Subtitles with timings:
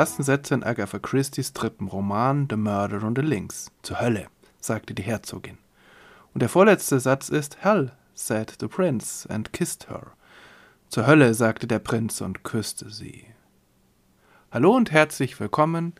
[0.00, 3.70] ersten Sätze in Agatha Christie's dritten Roman The Murder on the Links.
[3.82, 4.28] Zur Hölle,
[4.58, 5.58] sagte die Herzogin.
[6.32, 10.12] Und der vorletzte Satz ist Hell, said the prince and kissed her.
[10.88, 13.26] Zur Hölle, sagte der Prinz und küsste sie.
[14.50, 15.92] Hallo und herzlich willkommen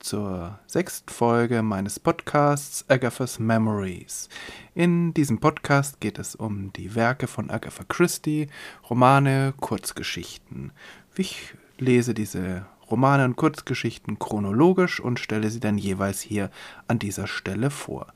[0.00, 4.28] zur sechsten Folge meines Podcasts Agatha's Memories.
[4.74, 8.48] In diesem Podcast geht es um die Werke von Agatha Christie,
[8.90, 10.72] Romane, Kurzgeschichten.
[11.14, 16.50] Ich lese diese Romane und Kurzgeschichten chronologisch und stelle sie dann jeweils hier
[16.86, 18.06] an dieser Stelle vor.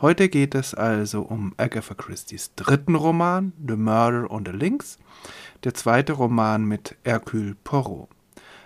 [0.00, 4.98] Heute geht es also um Agatha Christie's dritten Roman, The Murder on the Links,
[5.64, 8.08] der zweite Roman mit Hercule Poirot.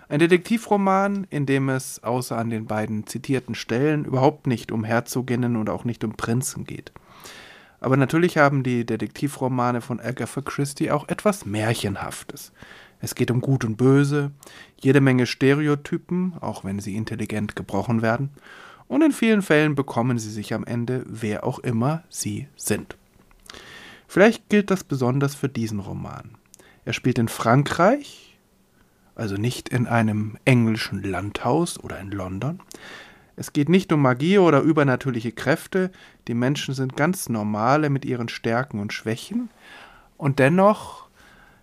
[0.08, 5.56] Ein Detektivroman, in dem es außer an den beiden zitierten Stellen überhaupt nicht um Herzoginnen
[5.56, 6.90] und auch nicht um Prinzen geht.
[7.78, 12.52] Aber natürlich haben die Detektivromane von Agatha Christie auch etwas Märchenhaftes.
[13.00, 14.30] Es geht um Gut und Böse,
[14.80, 18.30] jede Menge Stereotypen, auch wenn sie intelligent gebrochen werden,
[18.88, 22.96] und in vielen Fällen bekommen sie sich am Ende, wer auch immer sie sind.
[24.08, 26.32] Vielleicht gilt das besonders für diesen Roman.
[26.84, 28.36] Er spielt in Frankreich,
[29.14, 32.60] also nicht in einem englischen Landhaus oder in London.
[33.36, 35.92] Es geht nicht um Magie oder übernatürliche Kräfte,
[36.26, 39.50] die Menschen sind ganz normale mit ihren Stärken und Schwächen,
[40.16, 41.09] und dennoch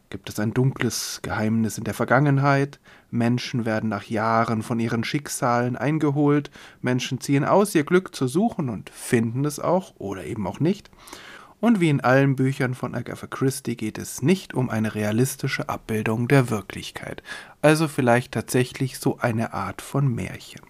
[0.09, 5.75] gibt es ein dunkles Geheimnis in der Vergangenheit, Menschen werden nach Jahren von ihren Schicksalen
[5.75, 6.51] eingeholt,
[6.81, 10.89] Menschen ziehen aus, ihr Glück zu suchen und finden es auch oder eben auch nicht,
[11.59, 16.27] und wie in allen Büchern von Agatha Christie geht es nicht um eine realistische Abbildung
[16.27, 17.23] der Wirklichkeit,
[17.61, 20.61] also vielleicht tatsächlich so eine Art von Märchen.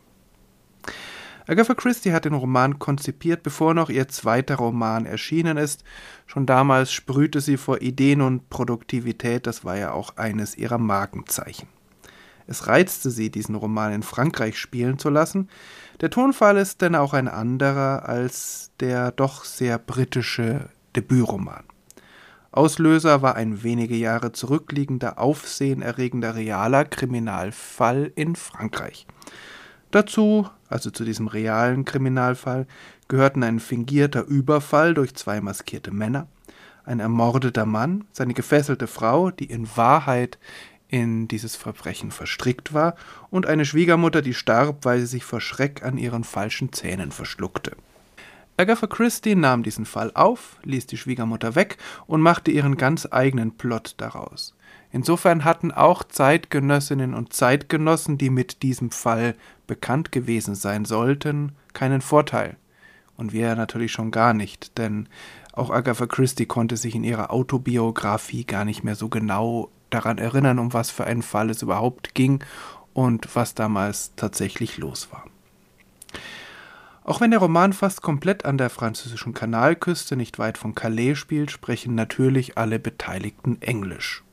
[1.50, 5.86] Agatha Christie hat den Roman konzipiert, bevor noch ihr zweiter Roman erschienen ist.
[6.26, 11.70] Schon damals sprühte sie vor Ideen und Produktivität, das war ja auch eines ihrer Markenzeichen.
[12.48, 15.50] Es reizte sie, diesen Roman in Frankreich spielen zu lassen.
[16.02, 21.64] Der Tonfall ist denn auch ein anderer als der doch sehr britische Debütroman.
[22.52, 29.08] Auslöser war ein wenige Jahre zurückliegender, aufsehenerregender realer Kriminalfall in Frankreich.
[29.92, 32.68] Dazu, also zu diesem realen Kriminalfall,
[33.08, 36.28] gehörten ein fingierter Überfall durch zwei maskierte Männer,
[36.84, 40.38] ein ermordeter Mann, seine gefesselte Frau, die in Wahrheit
[40.90, 42.96] in dieses Verbrechen verstrickt war,
[43.30, 47.76] und eine Schwiegermutter, die starb, weil sie sich vor Schreck an ihren falschen Zähnen verschluckte.
[48.60, 51.78] Agatha Christie nahm diesen Fall auf, ließ die Schwiegermutter weg
[52.08, 54.56] und machte ihren ganz eigenen Plot daraus.
[54.92, 59.36] Insofern hatten auch Zeitgenössinnen und Zeitgenossen, die mit diesem Fall
[59.68, 62.58] bekannt gewesen sein sollten, keinen Vorteil.
[63.18, 65.08] Und wir natürlich schon gar nicht, denn
[65.52, 70.60] auch Agatha Christie konnte sich in ihrer Autobiografie gar nicht mehr so genau daran erinnern,
[70.60, 72.44] um was für einen Fall es überhaupt ging
[72.94, 75.26] und was damals tatsächlich los war.
[77.04, 81.52] Auch wenn der Roman fast komplett an der französischen Kanalküste nicht weit von Calais spielt,
[81.52, 84.24] sprechen natürlich alle Beteiligten Englisch.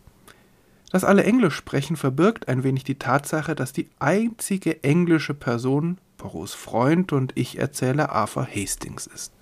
[0.94, 6.54] Dass alle Englisch sprechen, verbirgt ein wenig die Tatsache, dass die einzige englische Person Poros
[6.54, 9.32] Freund und Ich-Erzähler Arthur Hastings ist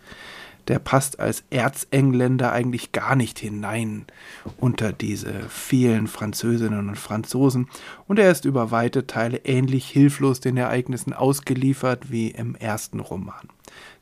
[0.69, 4.07] der passt als Erzengländer eigentlich gar nicht hinein
[4.59, 7.69] unter diese vielen Französinnen und Franzosen
[8.07, 13.49] und er ist über weite Teile ähnlich hilflos den Ereignissen ausgeliefert wie im ersten Roman.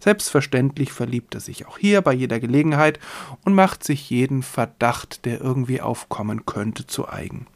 [0.00, 2.98] Selbstverständlich verliebt er sich auch hier bei jeder Gelegenheit
[3.44, 7.46] und macht sich jeden Verdacht, der irgendwie aufkommen könnte, zu eigen.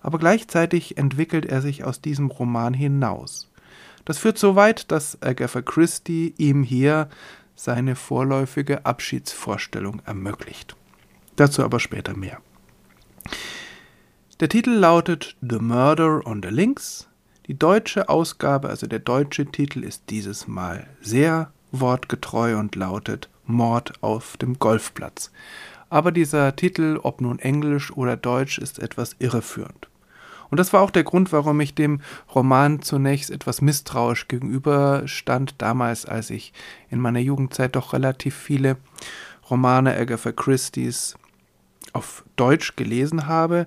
[0.00, 3.50] Aber gleichzeitig entwickelt er sich aus diesem Roman hinaus.
[4.06, 7.08] Das führt so weit, dass Agatha Christie ihm hier
[7.56, 10.76] seine vorläufige Abschiedsvorstellung ermöglicht.
[11.34, 12.40] Dazu aber später mehr.
[14.40, 17.08] Der Titel lautet The Murder on the Links.
[17.48, 24.02] Die deutsche Ausgabe, also der deutsche Titel, ist dieses Mal sehr wortgetreu und lautet Mord
[24.02, 25.30] auf dem Golfplatz.
[25.88, 29.88] Aber dieser Titel, ob nun englisch oder deutsch, ist etwas irreführend.
[30.50, 32.00] Und das war auch der Grund, warum ich dem
[32.34, 36.52] Roman zunächst etwas misstrauisch gegenüberstand, damals, als ich
[36.88, 38.76] in meiner Jugendzeit doch relativ viele
[39.50, 41.16] Romane Agatha Christie's
[41.92, 43.66] auf Deutsch gelesen habe,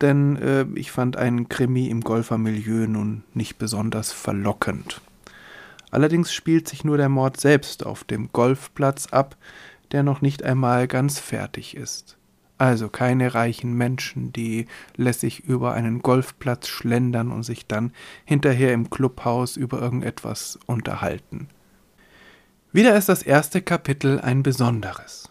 [0.00, 5.00] denn äh, ich fand einen Krimi im Golfermilieu nun nicht besonders verlockend.
[5.90, 9.36] Allerdings spielt sich nur der Mord selbst auf dem Golfplatz ab,
[9.92, 12.16] der noch nicht einmal ganz fertig ist.
[12.58, 17.92] Also keine reichen Menschen, die lässig über einen Golfplatz schlendern und sich dann
[18.26, 21.48] hinterher im Clubhaus über irgendetwas unterhalten.
[22.70, 25.28] Wieder ist das erste Kapitel ein besonderes.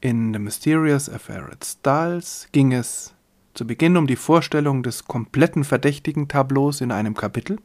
[0.00, 3.14] In The Mysterious Affair at Styles ging es
[3.54, 7.58] Zu Beginn um die Vorstellung des kompletten Verdächtigen-Tableaus in einem Kapitel.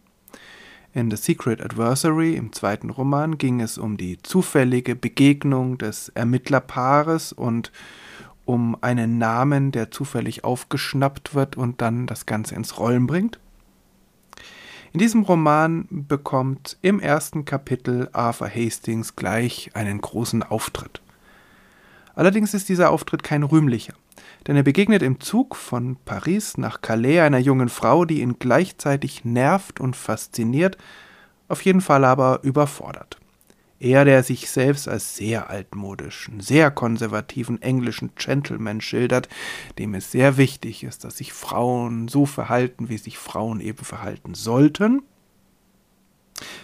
[0.96, 7.34] In The Secret Adversary im zweiten Roman ging es um die zufällige Begegnung des Ermittlerpaares
[7.34, 7.72] und
[8.46, 13.40] um einen Namen, der zufällig aufgeschnappt wird und dann das Ganze ins Rollen bringt.
[14.92, 21.02] In diesem Roman bekommt im ersten Kapitel Arthur Hastings gleich einen großen Auftritt.
[22.14, 23.96] Allerdings ist dieser Auftritt kein rühmlicher,
[24.48, 29.26] denn er begegnet im Zug von Paris nach Calais einer jungen Frau, die ihn gleichzeitig
[29.26, 30.78] nervt und fasziniert,
[31.48, 33.18] auf jeden Fall aber überfordert.
[33.80, 39.28] Er, der sich selbst als sehr altmodischen, sehr konservativen englischen Gentleman schildert,
[39.78, 44.36] dem es sehr wichtig ist, dass sich Frauen so verhalten, wie sich Frauen eben verhalten
[44.36, 45.02] sollten,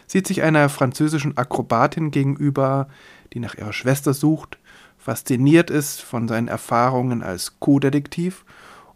[0.08, 2.88] sieht sich einer französischen Akrobatin gegenüber,
[3.34, 4.58] die nach ihrer Schwester sucht,
[5.00, 8.46] fasziniert ist von seinen Erfahrungen als Co-Detektiv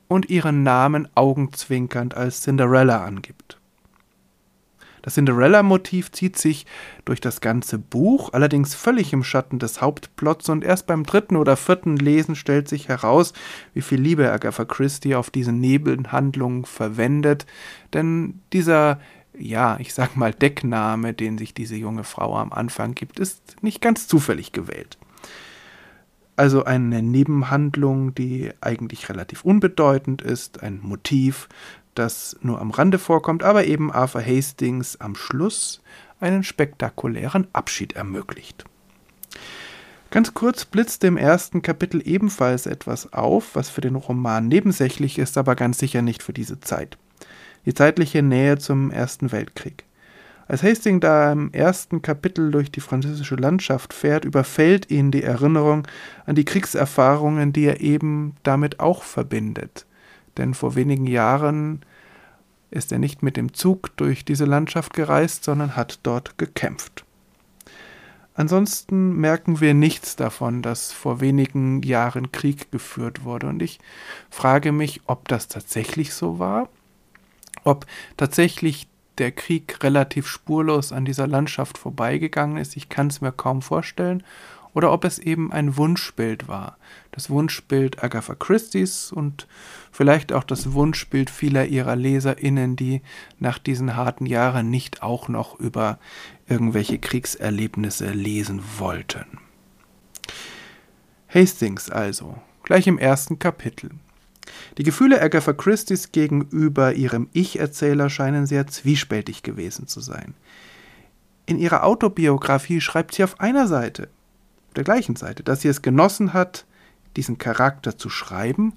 [0.08, 3.58] und ihren Namen augenzwinkernd als Cinderella angibt.
[5.02, 6.66] Das Cinderella-Motiv zieht sich
[7.04, 11.58] durch das ganze Buch, allerdings völlig im Schatten des Hauptplots und erst beim dritten oder
[11.58, 13.34] vierten Lesen stellt sich heraus,
[13.74, 17.46] wie viel Liebe Agatha Christie auf diese Nebelhandlung verwendet,
[17.94, 19.00] denn dieser
[19.38, 23.82] ja, ich sag mal Deckname, den sich diese junge Frau am Anfang gibt, ist nicht
[23.82, 24.98] ganz zufällig gewählt.
[26.36, 31.48] Also eine Nebenhandlung, die eigentlich relativ unbedeutend ist, ein Motiv,
[31.94, 35.82] das nur am Rande vorkommt, aber eben Arthur Hastings am Schluss
[36.20, 38.66] einen spektakulären Abschied ermöglicht.
[40.10, 45.38] Ganz kurz blitzt im ersten Kapitel ebenfalls etwas auf, was für den Roman nebensächlich ist,
[45.38, 46.98] aber ganz sicher nicht für diese Zeit.
[47.66, 49.86] Die zeitliche Nähe zum Ersten Weltkrieg.
[50.54, 55.88] Als Hastings da im ersten Kapitel durch die französische Landschaft fährt, überfällt ihn die Erinnerung
[56.28, 59.88] an die Kriegserfahrungen, die er eben damit auch verbindet
[60.38, 61.82] denn vor wenigen Jahren
[62.72, 67.06] ist er nicht mit dem Zug durch diese Landschaft gereist, sondern hat dort gekämpft.
[68.36, 73.48] Ansonsten merken wir nichts davon, dass vor wenigen Jahren Krieg geführt wurde.
[73.48, 73.80] Und ich
[74.32, 76.68] frage mich, ob das tatsächlich so war,
[77.64, 77.86] ob
[78.18, 82.76] tatsächlich der Krieg relativ spurlos an dieser Landschaft vorbeigegangen ist.
[82.76, 84.24] Ich kann es mir kaum vorstellen
[84.74, 86.78] oder ob es eben ein Wunschbild war.
[87.12, 89.48] Das Wunschbild Agatha Christie's und
[89.92, 93.02] vielleicht auch das Wunschbild vieler ihrer LeserInnen, die
[93.40, 96.00] nach diesen harten Jahren nicht auch noch über
[96.48, 99.40] irgendwelche Kriegserlebnisse lesen wollten.
[101.30, 103.92] Hastings also, gleich im ersten Kapitel.
[104.78, 110.34] Die Gefühle Agatha Christie's gegenüber ihrem Ich-Erzähler scheinen sehr zwiespältig gewesen zu sein.
[111.46, 114.10] In ihrer Autobiografie schreibt sie auf einer Seite,
[114.76, 116.66] der gleichen Seite, dass sie es genossen hat,
[117.16, 118.74] diesen Charakter zu schreiben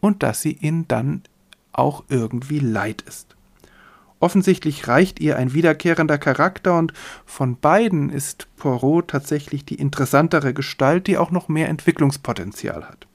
[0.00, 1.22] und dass sie ihn dann
[1.72, 3.36] auch irgendwie leid ist.
[4.18, 6.94] Offensichtlich reicht ihr ein wiederkehrender Charakter und
[7.26, 13.05] von beiden ist Poirot tatsächlich die interessantere Gestalt, die auch noch mehr Entwicklungspotenzial hat.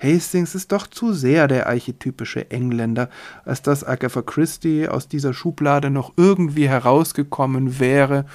[0.00, 3.08] Hastings ist doch zu sehr der archetypische Engländer,
[3.44, 8.26] als dass Agatha Christie aus dieser Schublade noch irgendwie herausgekommen wäre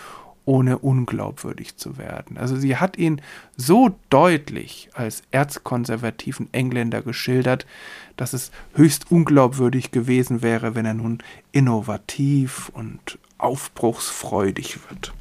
[0.49, 2.39] ohne unglaubwürdig zu werden.
[2.39, 3.21] Also sie hat ihn
[3.55, 7.67] so deutlich als erzkonservativen Engländer geschildert,
[8.17, 11.19] dass es höchst unglaubwürdig gewesen wäre, wenn er nun
[11.51, 15.13] innovativ und aufbruchsfreudig wird.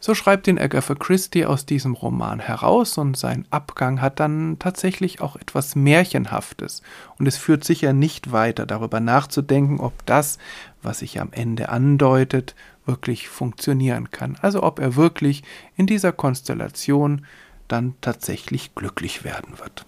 [0.00, 5.20] So schreibt ihn Agatha Christie aus diesem Roman heraus und sein Abgang hat dann tatsächlich
[5.20, 6.82] auch etwas Märchenhaftes
[7.18, 10.38] und es führt sicher nicht weiter darüber nachzudenken, ob das,
[10.82, 12.54] was sich am Ende andeutet,
[12.86, 14.38] wirklich funktionieren kann.
[14.40, 15.42] Also ob er wirklich
[15.76, 17.26] in dieser Konstellation
[17.66, 19.84] dann tatsächlich glücklich werden wird.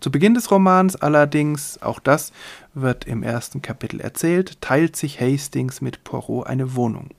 [0.00, 2.32] Zu Beginn des Romans allerdings, auch das
[2.74, 7.10] wird im ersten Kapitel erzählt, teilt sich Hastings mit Poirot eine Wohnung.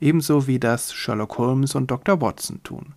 [0.00, 2.20] Ebenso wie das Sherlock Holmes und Dr.
[2.20, 2.94] Watson tun.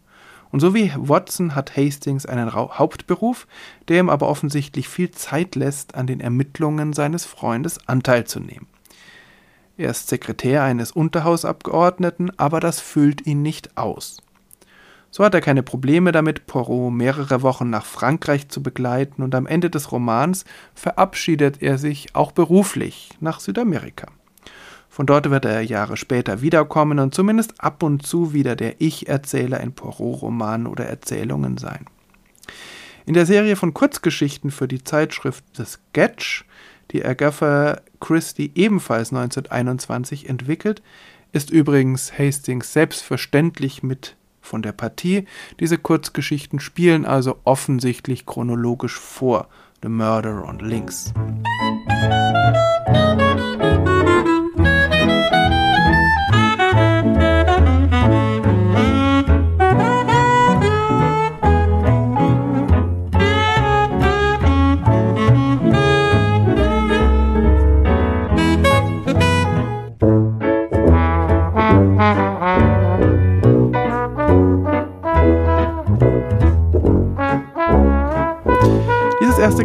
[0.52, 3.48] Und so wie Watson hat Hastings einen Hauptberuf,
[3.88, 8.68] der ihm aber offensichtlich viel Zeit lässt, an den Ermittlungen seines Freundes Anteil zu nehmen.
[9.78, 14.22] Er ist Sekretär eines Unterhausabgeordneten, aber das füllt ihn nicht aus.
[15.10, 19.48] So hat er keine Probleme damit, Poirot mehrere Wochen nach Frankreich zu begleiten und am
[19.48, 24.08] Ende des Romans verabschiedet er sich auch beruflich nach Südamerika.
[24.92, 29.62] Von dort wird er Jahre später wiederkommen und zumindest ab und zu wieder der Ich-Erzähler
[29.62, 31.86] in Poirot-Romanen oder Erzählungen sein.
[33.06, 36.44] In der Serie von Kurzgeschichten für die Zeitschrift The Sketch
[36.92, 40.82] die Agatha Christie ebenfalls 1921 entwickelt,
[41.32, 45.26] ist übrigens Hastings selbstverständlich mit von der Partie.
[45.62, 49.48] Diese Kurzgeschichten spielen also offensichtlich chronologisch vor
[49.82, 51.14] The Murder on Links.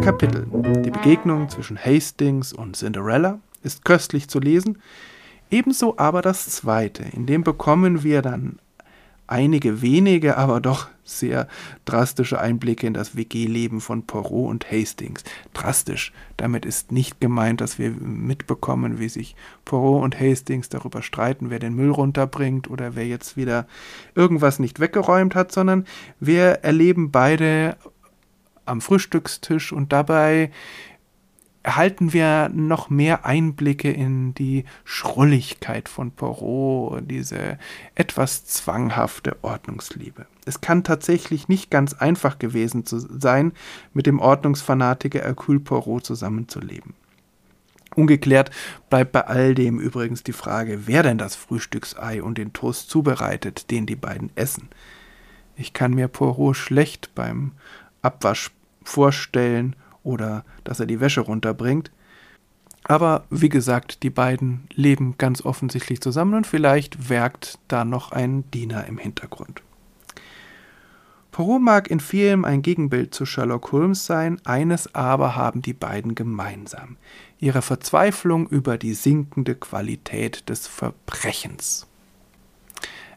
[0.07, 0.47] Kapitel,
[0.85, 4.77] die Begegnung zwischen Hastings und Cinderella, ist köstlich zu lesen,
[5.51, 8.57] ebenso aber das zweite, in dem bekommen wir dann
[9.27, 11.49] einige wenige, aber doch sehr
[11.83, 15.25] drastische Einblicke in das WG-Leben von Poirot und Hastings.
[15.53, 16.13] Drastisch.
[16.37, 19.35] Damit ist nicht gemeint, dass wir mitbekommen, wie sich
[19.65, 23.67] Poirot und Hastings darüber streiten, wer den Müll runterbringt oder wer jetzt wieder
[24.15, 25.85] irgendwas nicht weggeräumt hat, sondern
[26.21, 27.75] wir erleben beide
[28.67, 30.51] am Frühstückstisch und dabei
[31.67, 37.57] erhalten wir noch mehr Einblicke in die Schrulligkeit von Poirot, diese
[37.93, 40.27] etwas zwanghafte Ordnungsliebe.
[40.45, 43.51] Es kann tatsächlich nicht ganz einfach gewesen zu sein,
[43.93, 46.93] mit dem Ordnungsfanatiker Hercule Poirot zusammenzuleben.
[47.95, 48.51] Ungeklärt
[48.89, 53.71] bleibt bei all dem übrigens die Frage, wer denn das Frühstücksei und den Toast zubereitet,
[53.71, 54.69] den die beiden essen.
[55.57, 57.51] Ich kann mir Poirot schlecht beim
[58.01, 58.51] Abwasch
[58.87, 61.91] vorstellen oder dass er die Wäsche runterbringt.
[62.83, 68.49] Aber wie gesagt, die beiden leben ganz offensichtlich zusammen und vielleicht werkt da noch ein
[68.51, 69.61] Diener im Hintergrund.
[71.31, 76.15] Poirot mag in vielem ein Gegenbild zu Sherlock Holmes sein, eines aber haben die beiden
[76.15, 76.97] gemeinsam:
[77.39, 81.87] ihre Verzweiflung über die sinkende Qualität des Verbrechens.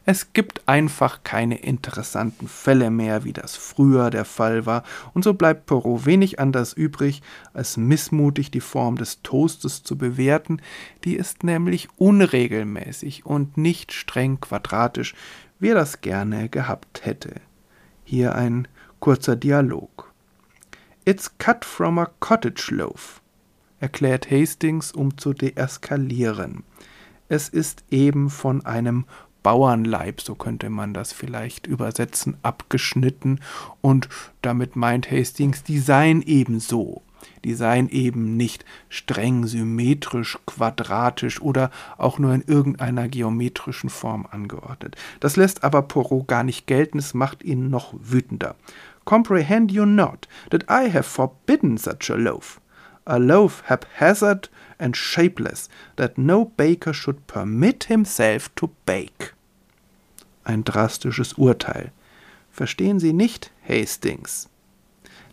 [0.03, 5.35] Es gibt einfach keine interessanten Fälle mehr, wie das früher der Fall war, und so
[5.35, 7.21] bleibt Poirot wenig anders übrig,
[7.53, 10.59] als missmutig die Form des Toastes zu bewerten,
[11.03, 15.13] die ist nämlich unregelmäßig und nicht streng quadratisch,
[15.59, 17.35] wie er das gerne gehabt hätte.
[18.03, 18.67] Hier ein
[18.99, 20.11] kurzer Dialog.
[21.05, 23.21] It's cut from a cottage loaf,
[23.79, 26.63] erklärt Hastings, um zu deeskalieren.
[27.29, 29.05] Es ist eben von einem
[29.43, 33.39] Bauernleib, so könnte man das vielleicht übersetzen, abgeschnitten
[33.81, 34.09] und
[34.41, 37.01] damit meint Hastings, die seien ebenso.
[37.43, 44.95] Die seien eben nicht streng symmetrisch, quadratisch oder auch nur in irgendeiner geometrischen Form angeordnet.
[45.19, 48.55] Das lässt aber Poirot gar nicht gelten, es macht ihn noch wütender.
[49.05, 52.61] Comprehend you not that I have forbidden such a loaf?
[53.05, 59.33] A loaf haphazard and shapeless, that no baker should permit himself to bake.
[60.43, 61.91] Ein drastisches Urteil.
[62.51, 64.49] Verstehen Sie nicht, Hastings,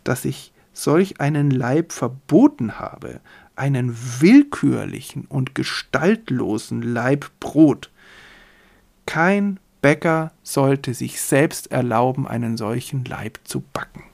[0.05, 3.21] dass ich solch einen Leib verboten habe,
[3.57, 7.91] einen willkürlichen und gestaltlosen Leib Brot.
[9.07, 14.05] Kein Bäcker sollte sich selbst erlauben, einen solchen Leib zu backen.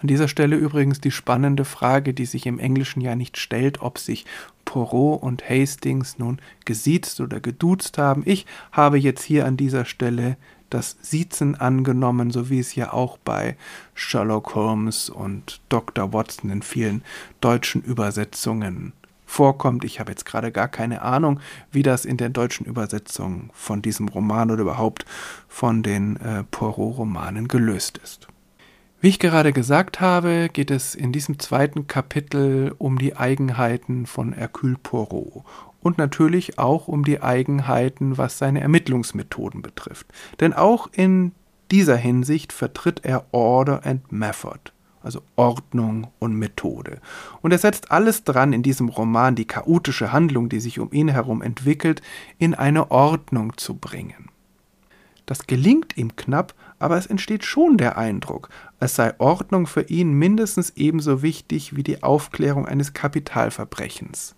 [0.00, 3.98] An dieser Stelle übrigens die spannende Frage, die sich im Englischen ja nicht stellt, ob
[3.98, 4.26] sich
[4.66, 8.22] Poirot und Hastings nun gesiezt oder geduzt haben.
[8.26, 10.36] Ich habe jetzt hier an dieser Stelle
[10.68, 13.56] das Siezen angenommen, so wie es ja auch bei
[13.94, 16.12] Sherlock Holmes und Dr.
[16.12, 17.02] Watson in vielen
[17.40, 18.92] deutschen Übersetzungen
[19.24, 19.84] vorkommt.
[19.84, 21.40] Ich habe jetzt gerade gar keine Ahnung,
[21.72, 25.06] wie das in der deutschen Übersetzung von diesem Roman oder überhaupt
[25.48, 28.28] von den äh, Poirot-Romanen gelöst ist.
[29.06, 34.32] Wie ich gerade gesagt habe, geht es in diesem zweiten Kapitel um die Eigenheiten von
[34.32, 35.44] Hercule Poirot
[35.80, 40.08] und natürlich auch um die Eigenheiten, was seine Ermittlungsmethoden betrifft.
[40.40, 41.30] Denn auch in
[41.70, 44.72] dieser Hinsicht vertritt er Order and Method,
[45.04, 46.98] also Ordnung und Methode.
[47.42, 51.10] Und er setzt alles dran, in diesem Roman die chaotische Handlung, die sich um ihn
[51.10, 52.02] herum entwickelt,
[52.38, 54.25] in eine Ordnung zu bringen.
[55.26, 60.12] Das gelingt ihm knapp, aber es entsteht schon der Eindruck, es sei Ordnung für ihn
[60.12, 64.36] mindestens ebenso wichtig wie die Aufklärung eines Kapitalverbrechens.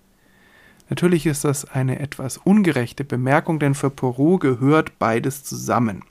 [0.88, 6.02] Natürlich ist das eine etwas ungerechte Bemerkung, denn für Poirot gehört beides zusammen.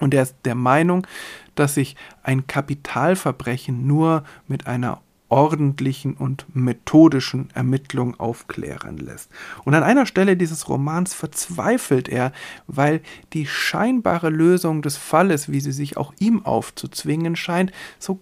[0.00, 1.06] Und er ist der Meinung,
[1.54, 5.00] dass sich ein Kapitalverbrechen nur mit einer
[5.34, 9.32] ordentlichen und methodischen Ermittlung aufklären lässt.
[9.64, 12.30] Und an einer Stelle dieses Romans verzweifelt er,
[12.68, 13.00] weil
[13.32, 18.20] die scheinbare Lösung des Falles, wie sie sich auch ihm aufzuzwingen scheint, so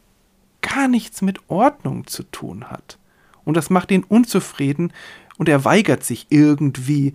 [0.62, 2.99] gar nichts mit Ordnung zu tun hat.
[3.45, 4.90] Und das macht ihn unzufrieden
[5.37, 7.12] und er weigert sich irgendwie,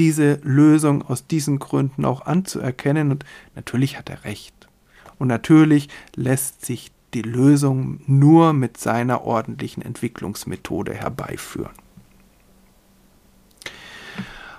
[0.00, 3.12] diese Lösung aus diesen Gründen auch anzuerkennen.
[3.12, 4.68] Und natürlich hat er recht.
[5.18, 11.72] Und natürlich lässt sich die Lösung nur mit seiner ordentlichen Entwicklungsmethode herbeiführen.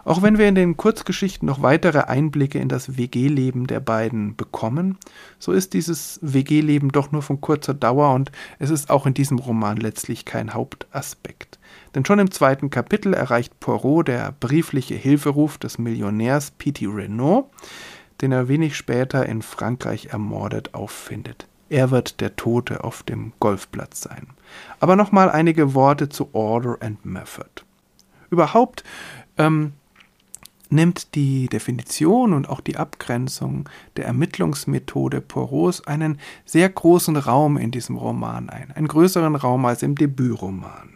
[0.06, 4.98] Auch wenn wir in den Kurzgeschichten noch weitere Einblicke in das WG-Leben der beiden bekommen,
[5.38, 9.38] so ist dieses WG-Leben doch nur von kurzer Dauer und es ist auch in diesem
[9.38, 11.60] Roman letztlich kein Hauptaspekt.
[11.94, 17.46] Denn schon im zweiten Kapitel erreicht Poirot der briefliche Hilferuf des Millionärs Petey Renault,
[18.22, 21.48] den er wenig später in Frankreich ermordet auffindet.
[21.70, 24.28] Er wird der Tote auf dem Golfplatz sein.
[24.80, 27.64] Aber nochmal einige Worte zu Order and Method.
[28.32, 28.84] Überhaupt
[29.38, 29.74] ähm,
[30.70, 37.72] nimmt die Definition und auch die Abgrenzung der Ermittlungsmethode Poros einen sehr großen Raum in
[37.72, 40.96] diesem Roman ein, einen größeren Raum als im Debütroman.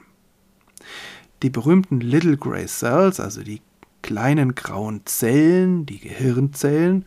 [1.42, 3.62] Die berühmten Little Grey Cells, also die
[4.02, 7.06] kleinen grauen Zellen, die Gehirnzellen,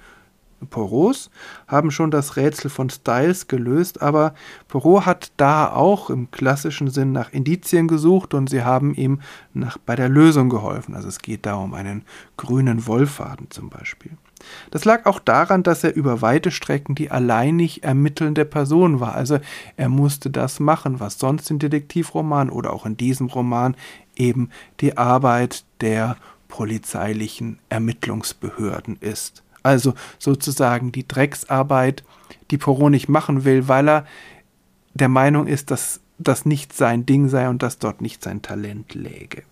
[0.71, 1.31] Poros
[1.69, 4.35] haben schon das Rätsel von Styles gelöst, aber
[4.69, 9.21] Poirot hat da auch im klassischen Sinn nach Indizien gesucht und sie haben ihm
[9.53, 10.95] nach, bei der Lösung geholfen.
[10.95, 12.05] Also es geht da um einen
[12.37, 14.13] grünen Wollfaden zum Beispiel.
[14.71, 19.15] Das lag auch daran, dass er über weite Strecken die alleinig ermittelnde Person war.
[19.15, 19.39] Also
[19.77, 23.77] er musste das machen, was sonst in Detektivromanen oder auch in diesem Roman
[24.15, 26.17] eben die Arbeit der
[26.49, 29.43] polizeilichen Ermittlungsbehörden ist.
[29.67, 32.05] Also sozusagen die Drecksarbeit,
[32.53, 34.07] die Poirot nicht machen will, weil er
[34.95, 38.95] der Meinung ist, dass das nicht sein Ding sei und dass dort nicht sein Talent
[38.95, 39.43] läge.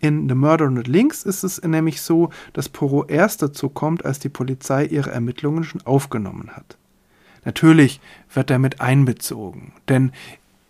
[0.00, 4.18] In The Murder the Links ist es nämlich so, dass Poirot erst dazu kommt, als
[4.18, 6.76] die Polizei ihre Ermittlungen schon aufgenommen hat.
[7.44, 8.00] Natürlich
[8.32, 10.10] wird er mit einbezogen, denn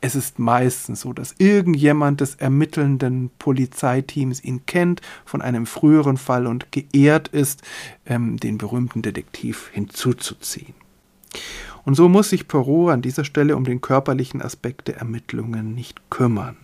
[0.04, 6.46] es ist meistens so, dass irgendjemand des ermittelnden Polizeiteams ihn kennt von einem früheren Fall
[6.46, 7.62] und geehrt ist,
[8.04, 10.74] ähm, den berühmten Detektiv hinzuzuziehen.
[11.86, 16.10] Und so muss sich Perrault an dieser Stelle um den körperlichen Aspekt der Ermittlungen nicht
[16.10, 16.58] kümmern.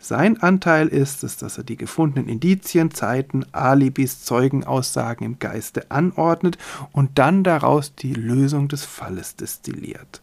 [0.00, 6.58] Sein Anteil ist es, dass er die gefundenen Indizien, Zeiten, Alibis, Zeugenaussagen im Geiste anordnet
[6.90, 10.20] und dann daraus die Lösung des Falles destilliert.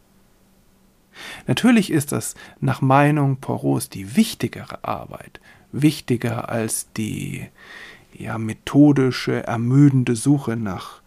[1.47, 5.39] Natürlich ist das nach Meinung Poros die wichtigere Arbeit,
[5.71, 7.47] wichtiger als die
[8.13, 11.01] ja, methodische, ermüdende Suche nach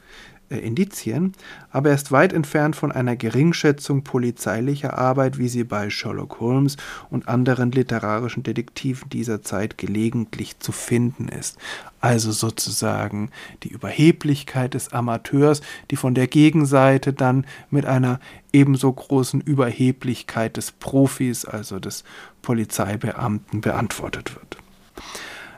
[0.50, 1.32] äh, Indizien,
[1.70, 6.76] aber er ist weit entfernt von einer Geringschätzung polizeilicher Arbeit, wie sie bei Sherlock Holmes
[7.08, 11.56] und anderen literarischen Detektiven dieser Zeit gelegentlich zu finden ist.
[12.00, 13.30] Also sozusagen
[13.62, 15.60] die Überheblichkeit des Amateurs,
[15.90, 18.18] die von der Gegenseite dann mit einer
[18.52, 22.04] ebenso großen Überheblichkeit des Profis, also des
[22.42, 24.56] Polizeibeamten, beantwortet wird.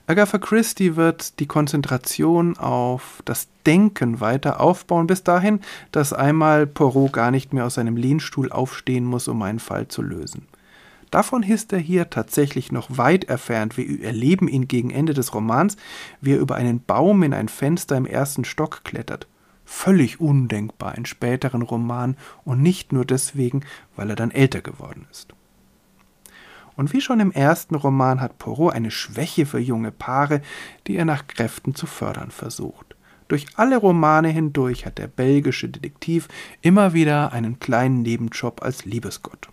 [0.08, 5.60] Agatha Christie wird die Konzentration auf das Denken weiter aufbauen, bis dahin,
[5.92, 10.02] dass einmal Poirot gar nicht mehr aus seinem Lehnstuhl aufstehen muss, um einen Fall zu
[10.02, 10.48] lösen.
[11.12, 13.76] Davon ist er hier tatsächlich noch weit entfernt.
[13.76, 15.76] Wir erleben ihn gegen Ende des Romans,
[16.20, 19.28] wie er über einen Baum in ein Fenster im ersten Stock klettert.
[19.64, 23.60] Völlig undenkbar in späteren Romanen und nicht nur deswegen,
[23.94, 25.34] weil er dann älter geworden ist.
[26.76, 30.40] Und wie schon im ersten Roman hat Poirot eine Schwäche für junge Paare,
[30.86, 32.96] die er nach Kräften zu fördern versucht.
[33.28, 36.28] Durch alle Romane hindurch hat der belgische Detektiv
[36.60, 39.48] immer wieder einen kleinen Nebenjob als Liebesgott.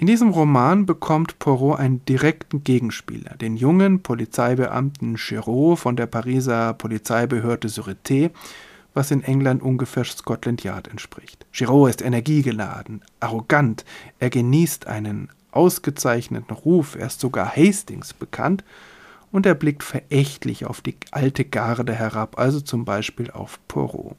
[0.00, 6.74] In diesem Roman bekommt Poirot einen direkten Gegenspieler, den jungen Polizeibeamten Giraud von der Pariser
[6.74, 8.30] Polizeibehörde Sûreté,
[8.98, 11.46] was in England ungefähr Scotland Yard entspricht.
[11.52, 13.84] Giraud ist energiegeladen, arrogant,
[14.18, 18.64] er genießt einen ausgezeichneten Ruf, er ist sogar Hastings bekannt
[19.30, 24.16] und er blickt verächtlich auf die alte Garde herab, also zum Beispiel auf Poirot.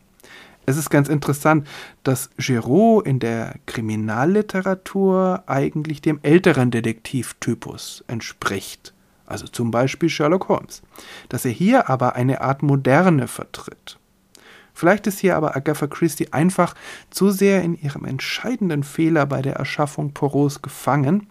[0.66, 1.68] Es ist ganz interessant,
[2.04, 8.94] dass Giraud in der Kriminalliteratur eigentlich dem älteren Detektivtypus entspricht,
[9.26, 10.84] also zum Beispiel Sherlock Holmes,
[11.28, 13.99] dass er hier aber eine Art Moderne vertritt.
[14.80, 16.74] Vielleicht ist hier aber Agatha Christie einfach
[17.10, 21.28] zu sehr in ihrem entscheidenden Fehler bei der Erschaffung Poros gefangen,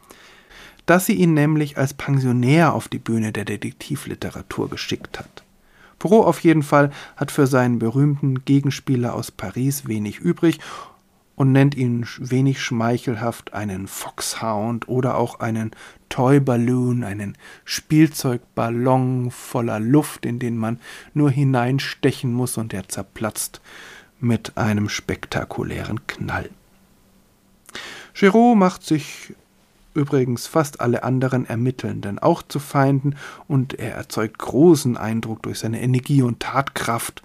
[0.84, 5.44] dass sie ihn nämlich als Pensionär auf die Bühne der Detektivliteratur geschickt hat.
[5.98, 10.60] Poirot auf jeden Fall hat für seinen berühmten Gegenspieler aus Paris wenig übrig
[11.34, 15.70] und nennt ihn wenig schmeichelhaft einen Foxhound oder auch einen
[16.08, 20.80] Toy Balloon, einen Spielzeugballon voller Luft, in den man
[21.14, 23.60] nur hineinstechen muss und der zerplatzt
[24.20, 26.50] mit einem spektakulären Knall.
[28.14, 29.34] Giraud macht sich
[29.94, 33.16] übrigens fast alle anderen Ermittelnden auch zu Feinden
[33.46, 37.22] und er erzeugt großen Eindruck durch seine Energie und Tatkraft,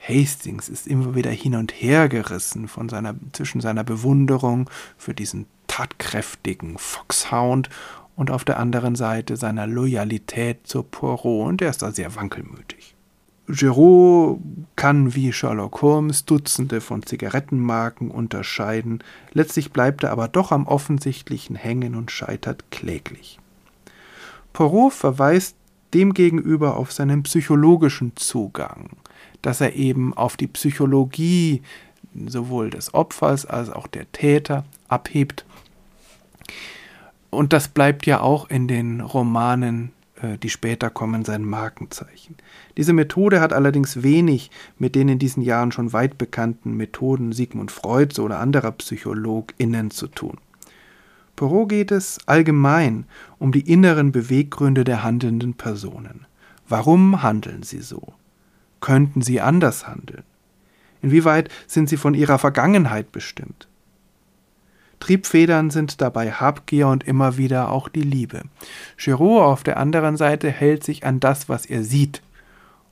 [0.00, 5.46] Hastings ist immer wieder hin und her gerissen von seiner, zwischen seiner Bewunderung für diesen
[5.80, 7.70] tatkräftigen Foxhound
[8.14, 12.94] und auf der anderen Seite seiner Loyalität zur Poirot und er ist da sehr wankelmütig.
[13.48, 14.40] Giraud
[14.76, 21.56] kann wie Sherlock Holmes Dutzende von Zigarettenmarken unterscheiden, letztlich bleibt er aber doch am Offensichtlichen
[21.56, 23.38] hängen und scheitert kläglich.
[24.52, 25.56] Poirot verweist
[25.94, 28.90] demgegenüber auf seinen psychologischen Zugang,
[29.40, 31.62] dass er eben auf die Psychologie
[32.26, 35.46] sowohl des Opfers als auch der Täter abhebt.
[37.30, 42.36] Und das bleibt ja auch in den Romanen, äh, die später kommen, sein Markenzeichen.
[42.76, 47.70] Diese Methode hat allerdings wenig mit den in diesen Jahren schon weit bekannten Methoden Sigmund
[47.70, 50.38] Freuds oder anderer PsychologInnen zu tun.
[51.36, 53.06] Perrault geht es allgemein
[53.38, 56.26] um die inneren Beweggründe der handelnden Personen.
[56.68, 58.12] Warum handeln sie so?
[58.80, 60.24] Könnten sie anders handeln?
[61.00, 63.69] Inwieweit sind sie von ihrer Vergangenheit bestimmt?
[65.00, 68.42] Triebfedern sind dabei Habgier und immer wieder auch die Liebe.
[68.96, 72.22] Giraud auf der anderen Seite hält sich an das, was er sieht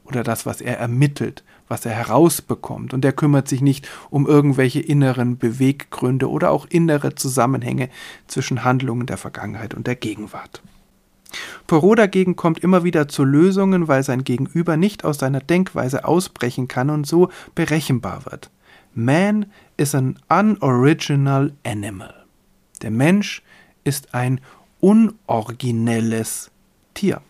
[0.04, 4.80] oder das, was er ermittelt, was er herausbekommt, und er kümmert sich nicht um irgendwelche
[4.80, 7.90] inneren Beweggründe oder auch innere Zusammenhänge
[8.26, 10.62] zwischen Handlungen der Vergangenheit und der Gegenwart.
[11.66, 16.68] Poirot dagegen kommt immer wieder zu Lösungen, weil sein Gegenüber nicht aus seiner Denkweise ausbrechen
[16.68, 18.50] kann und so berechenbar wird.
[18.94, 19.46] Man
[19.76, 22.14] is an unoriginal animal.
[22.82, 23.42] Der Mensch
[23.84, 24.40] ist ein
[24.80, 26.50] unoriginelles
[26.94, 27.20] Tier.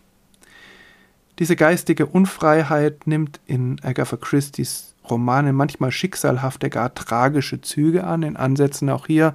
[1.38, 8.36] Diese geistige Unfreiheit nimmt in Agatha Christie's Romanen manchmal schicksalhafte, gar tragische Züge an, in
[8.36, 9.34] Ansätzen auch hier,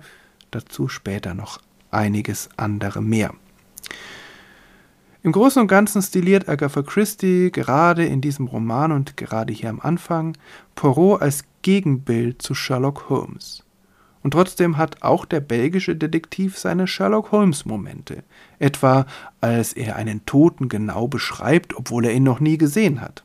[0.51, 1.59] dazu später noch
[1.91, 3.33] einiges andere mehr.
[5.25, 9.79] Im Großen und Ganzen stiliert Agatha Christie gerade in diesem Roman und gerade hier am
[9.79, 10.35] Anfang
[10.75, 13.63] Poirot als Gegenbild zu Sherlock Holmes.
[14.21, 18.23] Und trotzdem hat auch der belgische Detektiv seine Sherlock Holmes-Momente,
[18.59, 19.05] etwa
[19.39, 23.23] als er einen Toten genau beschreibt, obwohl er ihn noch nie gesehen hat.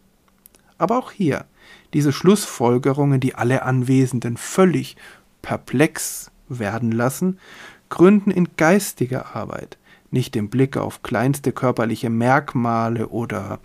[0.79, 1.47] Aber auch hier,
[1.95, 4.97] diese Schlussfolgerungen, die alle Anwesenden völlig
[5.43, 7.41] perplex werden lassen,
[7.89, 9.79] gründen in geistiger Arbeit,
[10.11, 13.61] nicht im Blick auf kleinste körperliche Merkmale oder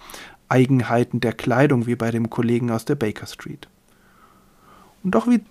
[0.50, 3.68] Eigenheiten der Kleidung wie bei dem Kollegen aus der Baker Street.
[5.04, 5.42] Und doch wie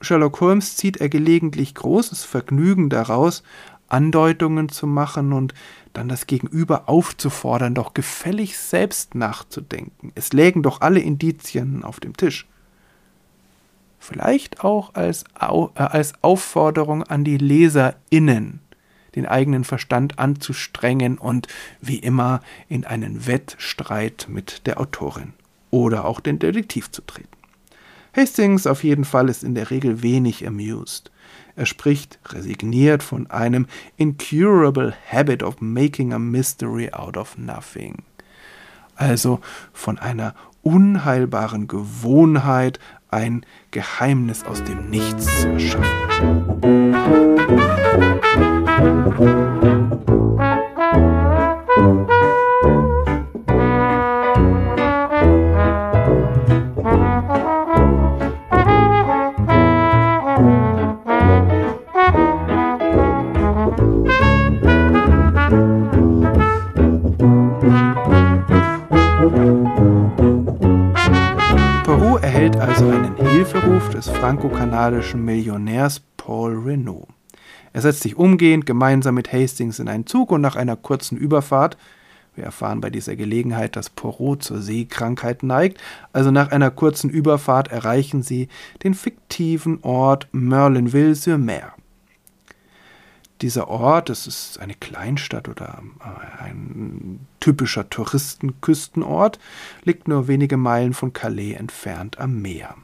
[0.00, 3.42] Sherlock Holmes zieht er gelegentlich großes Vergnügen daraus,
[3.88, 5.54] Andeutungen zu machen und
[5.92, 10.12] dann das Gegenüber aufzufordern, doch gefällig selbst nachzudenken.
[10.14, 12.46] Es lägen doch alle Indizien auf dem Tisch.
[13.98, 18.60] Vielleicht auch als, äh, als Aufforderung an die LeserInnen,
[19.14, 21.48] den eigenen Verstand anzustrengen und
[21.80, 25.32] wie immer in einen Wettstreit mit der Autorin
[25.70, 27.28] oder auch den Detektiv zu treten.
[28.14, 31.10] Hastings auf jeden Fall ist in der Regel wenig amused.
[31.56, 38.02] Er spricht resigniert von einem incurable habit of making a mystery out of nothing.
[38.96, 39.40] Also
[39.72, 45.82] von einer unheilbaren Gewohnheit, ein Geheimnis aus dem Nichts zu erschaffen.
[71.84, 77.06] Peru erhält also einen Hilferuf des franco-kanadischen Millionärs Paul Renault.
[77.72, 81.76] Er setzt sich umgehend gemeinsam mit Hastings in einen Zug und nach einer kurzen Überfahrt
[82.34, 85.78] wir erfahren bei dieser Gelegenheit, dass Poirot zur Seekrankheit neigt.
[86.12, 88.48] Also nach einer kurzen Überfahrt erreichen sie
[88.82, 91.74] den fiktiven Ort Merlinville-sur-Mer.
[93.42, 99.38] Dieser Ort, das ist eine Kleinstadt oder äh, ein typischer Touristenküstenort,
[99.82, 102.76] liegt nur wenige Meilen von Calais entfernt am Meer.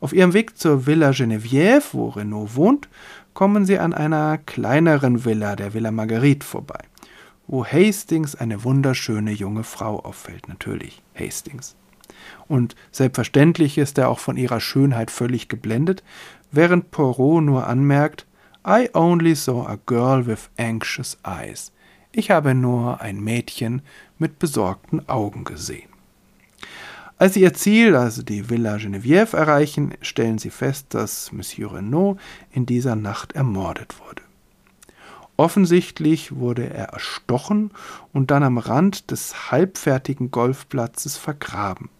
[0.00, 2.88] Auf ihrem Weg zur Villa Geneviève, wo Renault wohnt,
[3.34, 6.80] kommen sie an einer kleineren Villa, der Villa Marguerite, vorbei,
[7.46, 11.76] wo Hastings eine wunderschöne junge Frau auffällt, natürlich Hastings.
[12.48, 16.02] Und selbstverständlich ist er auch von ihrer Schönheit völlig geblendet,
[16.50, 18.26] während Poirot nur anmerkt,
[18.66, 21.72] I only saw a girl with anxious eyes.
[22.12, 23.82] Ich habe nur ein Mädchen
[24.18, 25.91] mit besorgten Augen gesehen.
[27.22, 32.18] Als sie ihr Ziel, also die Villa Geneviève, erreichen, stellen sie fest, dass Monsieur Renault
[32.50, 34.22] in dieser Nacht ermordet wurde.
[35.36, 37.70] Offensichtlich wurde er erstochen
[38.12, 41.90] und dann am Rand des halbfertigen Golfplatzes vergraben.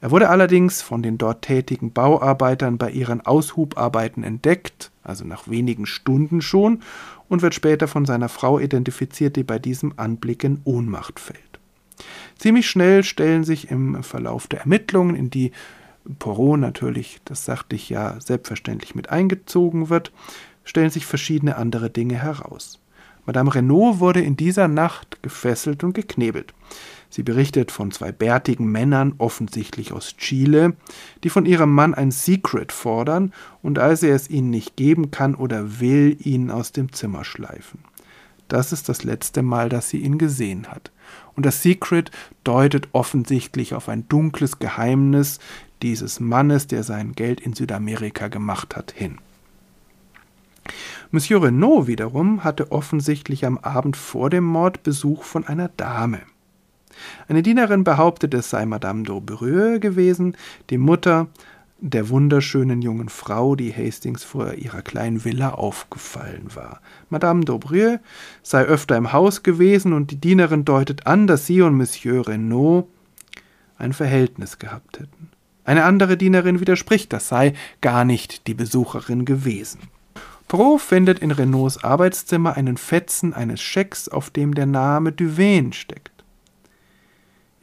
[0.00, 5.86] Er wurde allerdings von den dort tätigen Bauarbeitern bei ihren Aushubarbeiten entdeckt, also nach wenigen
[5.86, 6.82] Stunden schon,
[7.28, 11.53] und wird später von seiner Frau identifiziert, die bei diesem Anblick in Ohnmacht fällt.
[12.38, 15.52] Ziemlich schnell stellen sich im Verlauf der Ermittlungen, in die
[16.18, 20.12] Poirot natürlich, das sagte ich ja, selbstverständlich mit eingezogen wird,
[20.64, 22.80] stellen sich verschiedene andere Dinge heraus.
[23.26, 26.52] Madame Renaud wurde in dieser Nacht gefesselt und geknebelt.
[27.08, 30.74] Sie berichtet von zwei bärtigen Männern, offensichtlich aus Chile,
[31.22, 35.34] die von ihrem Mann ein Secret fordern und als er es ihnen nicht geben kann
[35.34, 37.80] oder will, ihn aus dem Zimmer schleifen.
[38.48, 40.90] Das ist das letzte Mal, dass sie ihn gesehen hat.
[41.36, 42.10] Und das Secret
[42.44, 45.40] deutet offensichtlich auf ein dunkles Geheimnis
[45.82, 49.18] dieses Mannes, der sein Geld in Südamerika gemacht hat, hin.
[51.10, 56.20] Monsieur Renaud wiederum hatte offensichtlich am Abend vor dem Mord Besuch von einer Dame.
[57.28, 60.36] Eine Dienerin behauptet, es sei Madame d'Aubreux gewesen,
[60.70, 61.28] die Mutter
[61.90, 66.80] der wunderschönen jungen Frau, die Hastings vor ihrer kleinen Villa aufgefallen war.
[67.10, 68.00] Madame d'Aubreux
[68.42, 72.86] sei öfter im Haus gewesen und die Dienerin deutet an, dass sie und Monsieur Renaud
[73.76, 75.28] ein Verhältnis gehabt hätten.
[75.64, 79.80] Eine andere Dienerin widerspricht, das sei gar nicht die Besucherin gewesen.
[80.48, 86.13] Pro findet in Renaults Arbeitszimmer einen Fetzen eines Schecks, auf dem der Name Duvain steckt.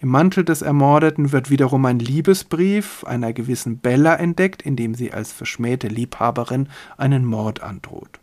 [0.02, 5.14] Im Mantel des Ermordeten wird wiederum ein Liebesbrief einer gewissen Bella entdeckt, in dem sie
[5.14, 8.20] als verschmähte Liebhaberin einen Mord androht.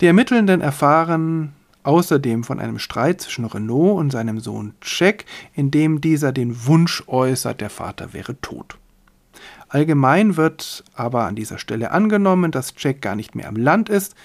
[0.00, 1.52] Die Ermittelnden erfahren
[1.84, 7.04] außerdem von einem Streit zwischen Renault und seinem Sohn Jack, in dem dieser den Wunsch
[7.06, 8.76] äußert, der Vater wäre tot.
[9.68, 14.16] Allgemein wird aber an dieser Stelle angenommen, dass Jack gar nicht mehr am Land ist,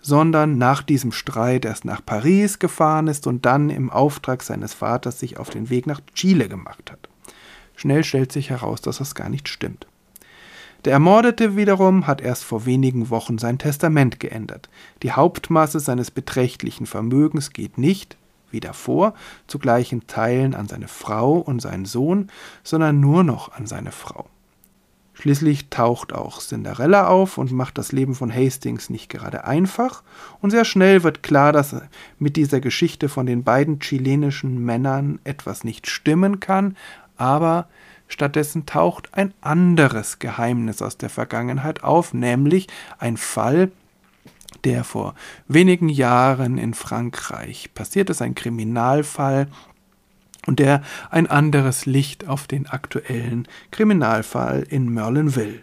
[0.00, 5.18] sondern nach diesem Streit erst nach Paris gefahren ist und dann im Auftrag seines Vaters
[5.18, 7.08] sich auf den Weg nach Chile gemacht hat.
[7.76, 9.86] Schnell stellt sich heraus, dass das gar nicht stimmt.
[10.84, 14.68] Der Ermordete wiederum hat erst vor wenigen Wochen sein Testament geändert.
[15.02, 18.16] Die Hauptmasse seines beträchtlichen Vermögens geht nicht,
[18.50, 19.14] wie davor,
[19.46, 22.28] zu gleichen Teilen an seine Frau und seinen Sohn,
[22.62, 24.26] sondern nur noch an seine Frau.
[25.20, 30.04] Schließlich taucht auch Cinderella auf und macht das Leben von Hastings nicht gerade einfach,
[30.40, 31.74] und sehr schnell wird klar, dass
[32.20, 36.76] mit dieser Geschichte von den beiden chilenischen Männern etwas nicht stimmen kann,
[37.16, 37.66] aber
[38.06, 42.68] stattdessen taucht ein anderes Geheimnis aus der Vergangenheit auf, nämlich
[43.00, 43.72] ein Fall,
[44.62, 45.16] der vor
[45.48, 49.48] wenigen Jahren in Frankreich passiert ist, ein Kriminalfall,
[50.48, 55.60] und der ein anderes Licht auf den aktuellen Kriminalfall in Merlinville.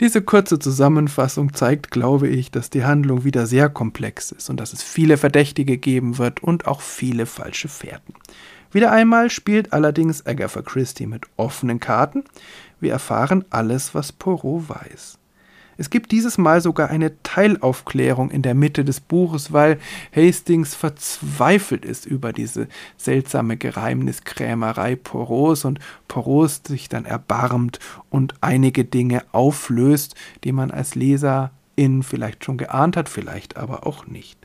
[0.00, 4.72] Diese kurze Zusammenfassung zeigt, glaube ich, dass die Handlung wieder sehr komplex ist und dass
[4.72, 8.14] es viele Verdächtige geben wird und auch viele falsche Fährten.
[8.72, 12.24] Wieder einmal spielt allerdings Agatha Christie mit offenen Karten.
[12.80, 15.18] Wir erfahren alles, was Poirot weiß.
[15.80, 19.78] Es gibt dieses Mal sogar eine Teilaufklärung in der Mitte des Buches, weil
[20.14, 27.78] Hastings verzweifelt ist über diese seltsame Geheimniskrämerei Poros und Poros sich dann erbarmt
[28.10, 34.04] und einige Dinge auflöst, die man als Leserin vielleicht schon geahnt hat, vielleicht aber auch
[34.08, 34.36] nicht.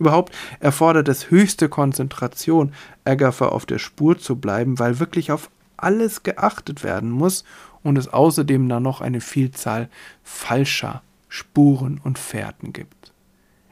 [0.00, 2.72] Überhaupt erfordert es höchste Konzentration,
[3.04, 7.44] Agatha auf der Spur zu bleiben, weil wirklich auf alles geachtet werden muss
[7.84, 9.88] und es außerdem dann noch eine Vielzahl
[10.24, 13.12] falscher Spuren und Fährten gibt.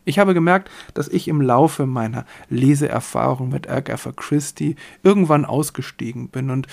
[0.04, 6.50] Ich habe gemerkt, dass ich im Laufe meiner Leseerfahrung mit Agatha Christie irgendwann ausgestiegen bin
[6.50, 6.66] und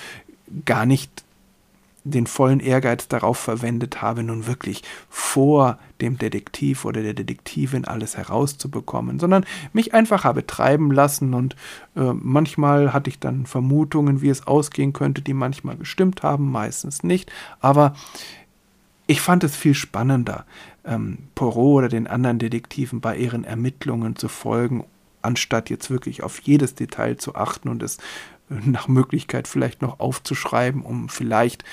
[0.64, 1.24] gar nicht
[2.04, 8.16] den vollen Ehrgeiz darauf verwendet habe, nun wirklich vor dem Detektiv oder der Detektivin alles
[8.16, 11.56] herauszubekommen, sondern mich einfach habe treiben lassen und
[11.96, 17.02] äh, manchmal hatte ich dann Vermutungen, wie es ausgehen könnte, die manchmal gestimmt haben, meistens
[17.02, 17.94] nicht, aber
[19.06, 20.44] ich fand es viel spannender,
[20.84, 24.84] ähm, Poirot oder den anderen Detektiven bei ihren Ermittlungen zu folgen,
[25.22, 27.98] anstatt jetzt wirklich auf jedes Detail zu achten und es
[28.50, 31.64] nach Möglichkeit vielleicht noch aufzuschreiben, um vielleicht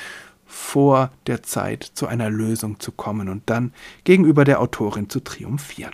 [0.48, 5.94] vor der Zeit zu einer Lösung zu kommen und dann gegenüber der Autorin zu triumphieren.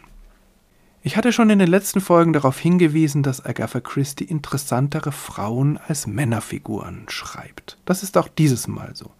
[1.05, 6.07] Ich hatte schon in den letzten Folgen darauf hingewiesen, dass Agatha Christie interessantere Frauen als
[6.07, 7.77] Männerfiguren schreibt.
[7.83, 9.11] Das ist auch dieses Mal so.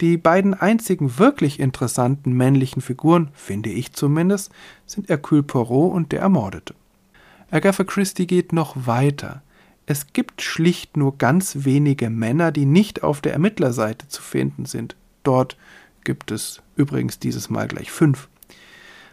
[0.00, 4.50] Die beiden einzigen wirklich interessanten männlichen Figuren, finde ich zumindest,
[4.84, 6.74] sind Hercule Poirot und der Ermordete.
[7.52, 9.42] Agatha Christie geht noch weiter.
[9.92, 14.96] Es gibt schlicht nur ganz wenige Männer, die nicht auf der Ermittlerseite zu finden sind.
[15.22, 15.58] Dort
[16.02, 18.30] gibt es übrigens dieses Mal gleich fünf.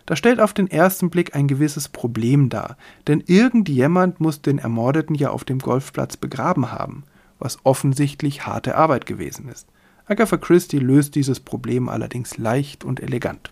[0.06, 5.16] Das stellt auf den ersten Blick ein gewisses Problem dar, denn irgendjemand muss den Ermordeten
[5.16, 7.04] ja auf dem Golfplatz begraben haben,
[7.40, 9.68] was offensichtlich harte Arbeit gewesen ist.
[10.06, 13.52] Agatha Christie löst dieses Problem allerdings leicht und elegant.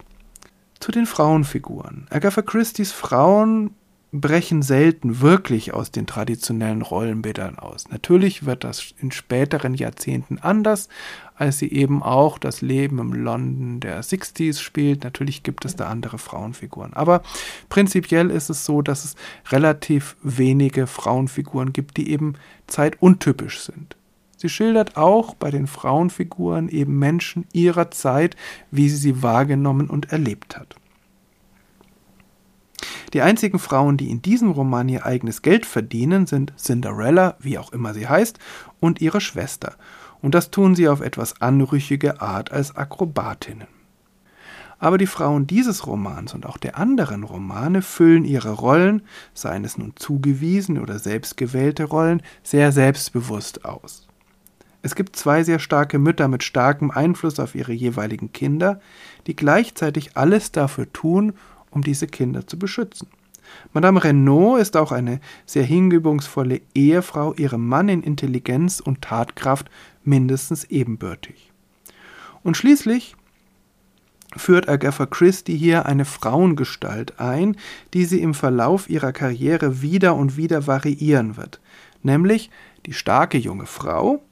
[0.80, 2.08] Zu den Frauenfiguren.
[2.10, 3.72] Agatha Christie's Frauen
[4.12, 7.90] brechen selten wirklich aus den traditionellen Rollenbildern aus.
[7.90, 10.88] Natürlich wird das in späteren Jahrzehnten anders,
[11.36, 15.04] als sie eben auch das Leben im London der 60s spielt.
[15.04, 16.94] Natürlich gibt es da andere Frauenfiguren.
[16.94, 17.22] Aber
[17.70, 19.16] prinzipiell ist es so, dass es
[19.50, 22.36] relativ wenige Frauenfiguren gibt, die eben
[22.68, 23.98] zeituntypisch sind.
[24.38, 28.38] Sie schildert auch bei den Frauenfiguren eben Menschen ihrer Zeit,
[28.72, 30.76] wie sie sie wahrgenommen und erlebt hat.
[33.14, 37.72] Die einzigen Frauen, die in diesem Roman ihr eigenes Geld verdienen, sind Cinderella, wie auch
[37.72, 38.38] immer sie heißt,
[38.80, 39.76] und ihre Schwester.
[40.22, 43.68] Und das tun sie auf etwas anrüchige Art als Akrobatinnen.
[44.80, 49.02] Aber die Frauen dieses Romans und auch der anderen Romane füllen ihre Rollen,
[49.34, 54.08] seien es nun zugewiesene oder selbstgewählte Rollen, sehr selbstbewusst aus.
[54.84, 58.80] Es gibt zwei sehr starke Mütter mit starkem Einfluss auf ihre jeweiligen Kinder,
[59.26, 61.34] die gleichzeitig alles dafür tun,
[61.72, 63.08] um diese Kinder zu beschützen.
[63.74, 69.70] Madame Renaud ist auch eine sehr hingebungsvolle Ehefrau, ihrem Mann in Intelligenz und Tatkraft
[70.04, 71.52] mindestens ebenbürtig.
[72.44, 73.16] Und schließlich
[74.36, 77.56] führt Agatha Christie hier eine Frauengestalt ein,
[77.94, 81.62] die sie im Verlauf ihrer Karriere wieder und wieder variieren wird,
[82.04, 82.50] nämlich
[82.86, 84.24] die starke junge Frau,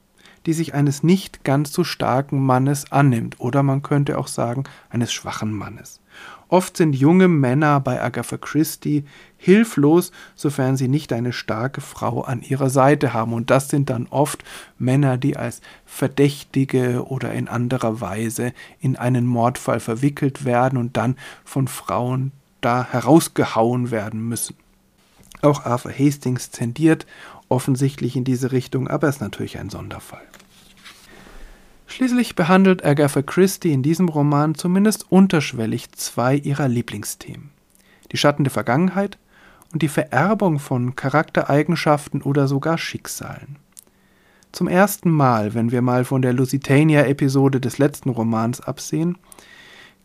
[0.44, 5.12] die sich eines nicht ganz so starken Mannes annimmt, oder man könnte auch sagen, eines
[5.12, 6.00] schwachen Mannes.
[6.48, 9.04] Oft sind junge Männer bei Agatha Christie
[9.36, 13.32] hilflos, sofern sie nicht eine starke Frau an ihrer Seite haben.
[13.32, 14.44] Und das sind dann oft
[14.78, 21.16] Männer, die als Verdächtige oder in anderer Weise in einen Mordfall verwickelt werden und dann
[21.44, 22.30] von Frauen
[22.60, 24.56] da herausgehauen werden müssen.
[25.42, 27.06] Auch Arthur Hastings tendiert
[27.48, 30.22] offensichtlich in diese Richtung, aber ist natürlich ein Sonderfall.
[31.96, 37.48] Schließlich behandelt Agatha Christie in diesem Roman zumindest unterschwellig zwei ihrer Lieblingsthemen.
[38.12, 39.16] Die Schatten der Vergangenheit
[39.72, 43.56] und die Vererbung von Charaktereigenschaften oder sogar Schicksalen.
[44.52, 49.16] Zum ersten Mal, wenn wir mal von der Lusitania-Episode des letzten Romans absehen,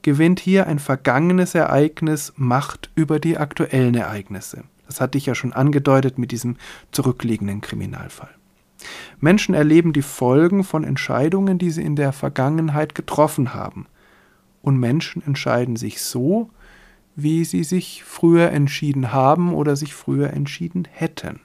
[0.02, 4.64] gewinnt hier ein vergangenes Ereignis Macht über die aktuellen Ereignisse.
[4.88, 6.56] Das hatte ich ja schon angedeutet mit diesem
[6.94, 8.30] zurückliegenden Kriminalfall.
[9.20, 13.88] Menschen erleben die Folgen von Entscheidungen, die sie in der Vergangenheit getroffen haben.
[14.62, 16.50] Und Menschen entscheiden sich so,
[17.16, 21.42] wie sie sich früher entschieden haben oder sich früher entschieden hätten.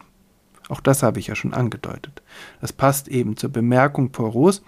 [0.69, 2.23] Auch das habe ich ja schon angedeutet.
[2.61, 4.63] Das passt eben zur Bemerkung Poros,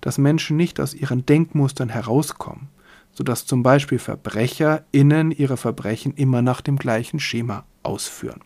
[0.00, 2.68] dass Menschen nicht aus ihren Denkmustern herauskommen,
[3.12, 8.40] sodass zum Beispiel VerbrecherInnen ihre Verbrechen immer nach dem gleichen Schema ausführen.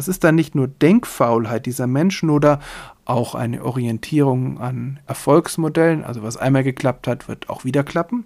[0.00, 2.60] Das ist dann nicht nur Denkfaulheit dieser Menschen oder
[3.04, 8.24] auch eine Orientierung an Erfolgsmodellen, also was einmal geklappt hat, wird auch wieder klappen,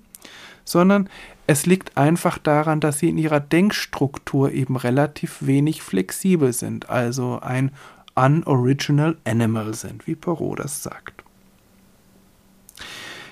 [0.65, 1.09] sondern
[1.49, 7.41] es liegt einfach daran, dass sie in ihrer Denkstruktur eben relativ wenig flexibel sind, also
[7.41, 7.73] ein
[8.15, 11.25] unoriginal animal sind, wie Perrault das sagt.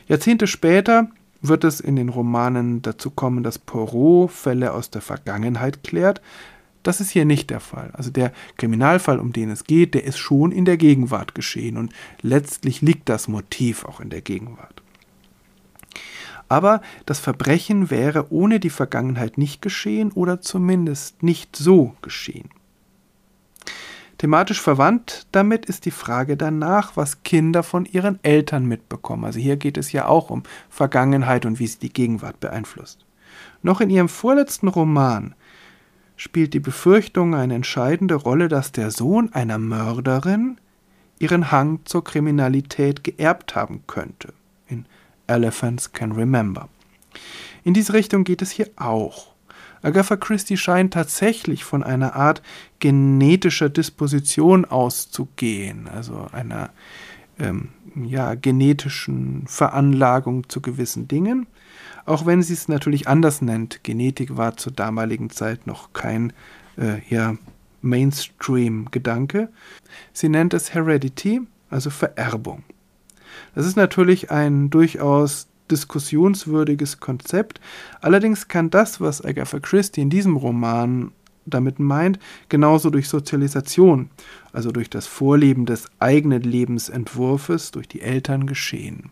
[0.09, 1.07] Jahrzehnte später
[1.42, 6.20] wird es in den Romanen dazu kommen, dass Poirot Fälle aus der Vergangenheit klärt,
[6.82, 7.90] das ist hier nicht der Fall.
[7.92, 11.92] Also der Kriminalfall, um den es geht, der ist schon in der Gegenwart geschehen und
[12.20, 14.82] letztlich liegt das Motiv auch in der Gegenwart.
[16.48, 22.50] Aber das Verbrechen wäre ohne die Vergangenheit nicht geschehen oder zumindest nicht so geschehen.
[24.18, 29.24] Thematisch verwandt damit ist die Frage danach, was Kinder von ihren Eltern mitbekommen.
[29.24, 33.04] Also hier geht es ja auch um Vergangenheit und wie sie die Gegenwart beeinflusst.
[33.62, 35.35] Noch in ihrem vorletzten Roman
[36.23, 40.56] spielt die Befürchtung eine entscheidende Rolle, dass der Sohn einer Mörderin
[41.18, 44.33] ihren Hang zur Kriminalität geerbt haben könnte.
[44.68, 44.87] In
[45.27, 46.68] Elephants Can Remember.
[47.64, 49.33] In diese Richtung geht es hier auch.
[49.83, 52.40] Agatha Christie scheint tatsächlich von einer Art
[52.79, 56.70] genetischer Disposition auszugehen, also einer
[57.40, 61.48] ähm, ja, genetischen Veranlagung zu gewissen Dingen
[62.05, 63.85] auch wenn sie es natürlich anders nennt.
[63.85, 66.33] Genetik war zur damaligen Zeit noch kein
[66.77, 67.37] äh, ja,
[67.83, 69.48] Mainstream-Gedanke.
[70.13, 72.65] Sie nennt es Heredity, also Vererbung.
[73.55, 77.61] Das ist natürlich ein durchaus diskussionswürdiges Konzept.
[78.00, 81.13] Allerdings kann das, was Agatha Christie in diesem Roman
[81.46, 84.11] damit meint, genauso durch Sozialisation,
[84.53, 89.11] also durch das Vorleben des eigenen Lebensentwurfes durch die Eltern geschehen.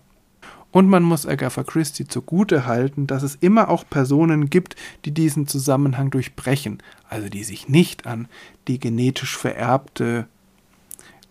[0.72, 5.48] Und man muss Agatha Christie zugute halten, dass es immer auch Personen gibt, die diesen
[5.48, 8.28] Zusammenhang durchbrechen, also die sich nicht an
[8.68, 10.26] die genetisch vererbte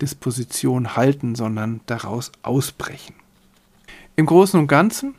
[0.01, 3.15] Disposition halten, sondern daraus ausbrechen.
[4.15, 5.15] Im Großen und Ganzen,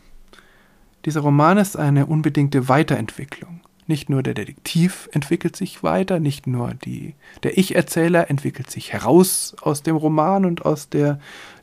[1.06, 3.60] dieser Roman ist eine unbedingte Weiterentwicklung.
[3.86, 9.56] Nicht nur der Detektiv entwickelt sich weiter, nicht nur die, der Ich-Erzähler entwickelt sich heraus
[9.62, 11.18] aus dem Roman und aus der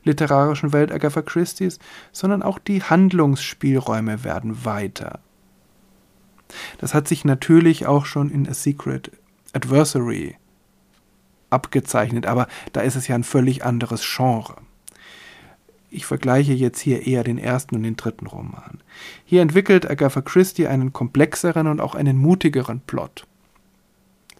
[0.08, 1.78] literarischen Welt Agatha Christie's,
[2.12, 5.20] sondern auch die Handlungsspielräume werden weiter.
[6.78, 9.12] Das hat sich natürlich auch schon in A Secret
[9.52, 10.36] Adversary
[11.50, 14.56] abgezeichnet, aber da ist es ja ein völlig anderes Genre.
[15.90, 18.80] Ich vergleiche jetzt hier eher den ersten und den dritten Roman.
[19.24, 23.27] Hier entwickelt Agatha Christie einen komplexeren und auch einen mutigeren Plot.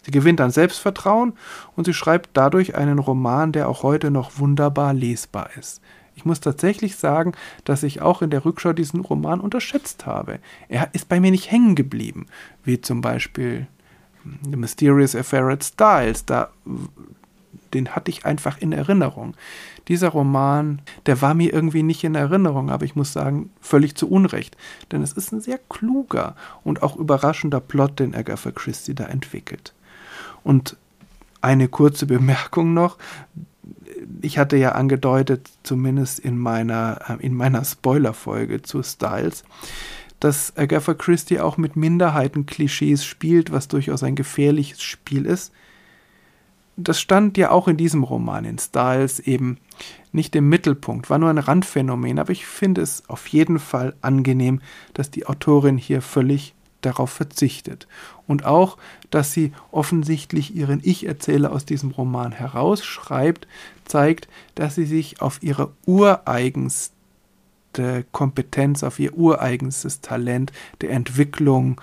[0.09, 1.33] Sie gewinnt an Selbstvertrauen
[1.75, 5.81] und sie schreibt dadurch einen Roman, der auch heute noch wunderbar lesbar ist.
[6.15, 7.33] Ich muss tatsächlich sagen,
[7.63, 10.39] dass ich auch in der Rückschau diesen Roman unterschätzt habe.
[10.67, 12.25] Er ist bei mir nicht hängen geblieben,
[12.63, 13.67] wie zum Beispiel
[14.49, 16.25] The Mysterious Affair at Styles.
[16.25, 16.49] Da,
[17.75, 19.35] den hatte ich einfach in Erinnerung.
[19.89, 24.09] Dieser Roman, der war mir irgendwie nicht in Erinnerung, aber ich muss sagen, völlig zu
[24.09, 24.57] Unrecht.
[24.91, 29.75] Denn es ist ein sehr kluger und auch überraschender Plot, den Agatha Christie da entwickelt.
[30.43, 30.77] Und
[31.41, 32.97] eine kurze Bemerkung noch
[34.21, 39.43] ich hatte ja angedeutet, zumindest in meiner, äh, in meiner Spoiler-Folge zu Styles,
[40.19, 45.53] dass Agatha Christie auch mit Minderheitenklischees spielt, was durchaus ein gefährliches Spiel ist.
[46.75, 49.57] Das stand ja auch in diesem Roman in Styles eben
[50.11, 54.61] nicht im Mittelpunkt, war nur ein Randphänomen, aber ich finde es auf jeden Fall angenehm,
[54.93, 57.87] dass die Autorin hier völlig darauf verzichtet.
[58.27, 58.77] Und auch,
[59.09, 63.47] dass sie offensichtlich ihren Ich-Erzähler aus diesem Roman herausschreibt,
[63.85, 66.91] zeigt, dass sie sich auf ihre ureigenste
[68.11, 70.51] Kompetenz, auf ihr ureigenstes Talent
[70.81, 71.81] der Entwicklung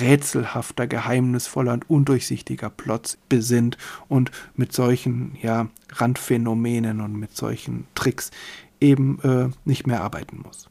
[0.00, 3.76] rätselhafter, geheimnisvoller und undurchsichtiger Plots besinnt
[4.08, 8.30] und mit solchen ja, Randphänomenen und mit solchen Tricks
[8.80, 10.68] eben äh, nicht mehr arbeiten muss.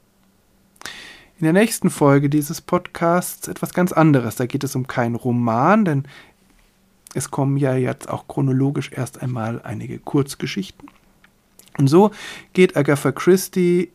[1.43, 4.37] In der nächsten Folge dieses Podcasts etwas ganz anderes.
[4.37, 6.03] Da geht es um keinen Roman, denn
[7.15, 10.89] es kommen ja jetzt auch chronologisch erst einmal einige Kurzgeschichten.
[11.77, 12.11] Und so
[12.53, 13.91] geht Agatha Christie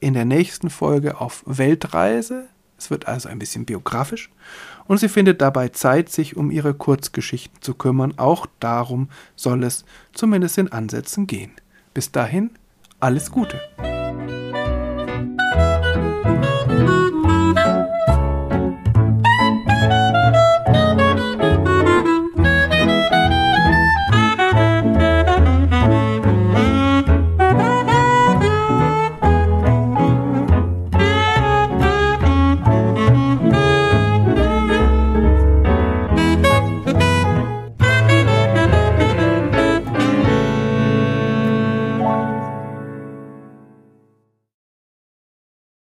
[0.00, 2.48] in der nächsten Folge auf Weltreise.
[2.76, 4.28] Es wird also ein bisschen biografisch.
[4.86, 8.12] Und sie findet dabei Zeit, sich um ihre Kurzgeschichten zu kümmern.
[8.18, 11.52] Auch darum soll es zumindest in Ansätzen gehen.
[11.94, 12.50] Bis dahin,
[13.00, 13.58] alles Gute.